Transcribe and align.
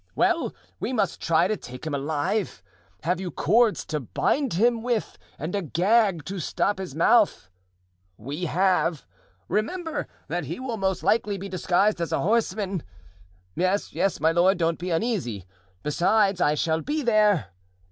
"'Well, 0.15 0.55
we 0.79 0.93
must 0.93 1.21
try 1.21 1.47
to 1.47 1.55
take 1.55 1.85
him 1.85 1.93
alive. 1.93 2.63
Have 3.03 3.21
you 3.21 3.29
cords 3.29 3.85
to 3.85 3.99
bind 3.99 4.53
him 4.53 4.81
with 4.81 5.15
and 5.37 5.53
a 5.53 5.61
gag 5.61 6.25
to 6.25 6.39
stop 6.39 6.79
his 6.79 6.95
mouth?' 6.95 7.51
"'We 8.17 8.45
have.' 8.45 9.05
"'Remember 9.47 10.07
that 10.27 10.45
he 10.45 10.59
will 10.59 10.77
most 10.77 11.03
likely 11.03 11.37
be 11.37 11.47
disguised 11.47 12.01
as 12.01 12.11
a 12.11 12.19
horseman.' 12.19 12.81
"'Yes, 13.55 13.93
yes, 13.93 14.19
my 14.19 14.31
lord; 14.31 14.57
don't 14.57 14.79
be 14.79 14.89
uneasy.' 14.89 15.45
"'Besides, 15.83 16.41
I 16.41 16.55
shall 16.55 16.81
be 16.81 17.03
there. 17.03 17.49